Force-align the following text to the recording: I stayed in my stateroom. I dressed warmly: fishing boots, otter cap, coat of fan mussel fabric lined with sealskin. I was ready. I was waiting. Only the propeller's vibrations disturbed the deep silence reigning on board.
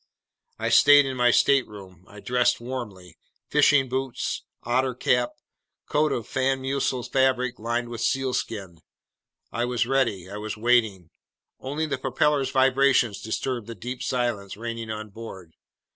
I 0.57 0.69
stayed 0.69 1.05
in 1.05 1.15
my 1.15 1.29
stateroom. 1.29 2.05
I 2.09 2.21
dressed 2.21 2.59
warmly: 2.59 3.19
fishing 3.49 3.87
boots, 3.87 4.41
otter 4.63 4.95
cap, 4.95 5.29
coat 5.87 6.11
of 6.11 6.27
fan 6.27 6.63
mussel 6.63 7.03
fabric 7.03 7.59
lined 7.59 7.87
with 7.87 8.01
sealskin. 8.01 8.79
I 9.51 9.65
was 9.65 9.85
ready. 9.85 10.27
I 10.27 10.37
was 10.37 10.57
waiting. 10.57 11.11
Only 11.59 11.85
the 11.85 11.99
propeller's 11.99 12.49
vibrations 12.49 13.21
disturbed 13.21 13.67
the 13.67 13.75
deep 13.75 14.01
silence 14.01 14.57
reigning 14.57 14.89
on 14.89 15.09
board. 15.11 15.53